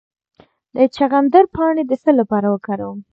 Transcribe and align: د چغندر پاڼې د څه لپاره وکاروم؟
د 0.75 0.77
چغندر 0.95 1.43
پاڼې 1.55 1.83
د 1.87 1.91
څه 2.03 2.11
لپاره 2.19 2.47
وکاروم؟ 2.49 2.99